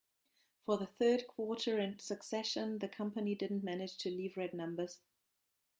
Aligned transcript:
For 0.65 0.77
the 0.79 0.87
third 0.87 1.27
quarter 1.27 1.77
in 1.77 1.99
succession, 1.99 2.79
the 2.79 2.87
company 2.89 3.35
didn't 3.35 3.63
manage 3.63 3.97
to 3.99 4.09
leave 4.09 4.35
red 4.35 4.51
numbers. 4.51 4.97